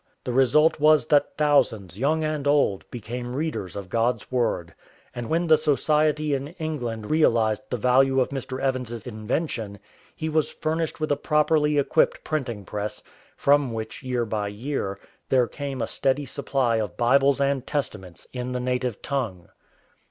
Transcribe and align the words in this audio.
The 0.23 0.33
result 0.33 0.79
was 0.79 1.05
that 1.09 1.37
thousands, 1.37 1.99
young 1.99 2.23
and 2.23 2.47
old, 2.47 2.89
became 2.89 3.35
readers 3.35 3.75
of 3.75 3.87
God's 3.87 4.31
Word. 4.31 4.73
And 5.13 5.29
when 5.29 5.45
the 5.45 5.59
Society 5.59 6.33
in 6.33 6.47
England 6.57 7.11
realized 7.11 7.61
the 7.69 7.77
value 7.77 8.19
of 8.19 8.29
Mr. 8.29 8.59
Evans''s 8.59 9.05
invention, 9.05 9.77
he 10.15 10.27
was 10.27 10.51
furnished 10.51 10.99
with 10.99 11.11
a 11.11 11.15
properly 11.15 11.77
equipped 11.77 12.23
printing 12.23 12.65
press, 12.65 13.03
from 13.37 13.73
which, 13.73 14.01
year 14.01 14.25
by 14.25 14.47
year, 14.47 14.97
there 15.29 15.45
came 15.45 15.83
a 15.83 15.85
steady 15.85 16.25
supply 16.25 16.77
of 16.77 16.97
Bibles 16.97 17.39
and 17.39 17.67
Testaments 17.67 18.25
in 18.33 18.53
the 18.53 18.59
native 18.59 19.03
tongue. 19.03 19.49